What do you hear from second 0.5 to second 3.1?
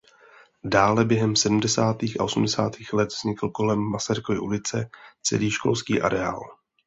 Dále během sedmdesátých a osmdesátých let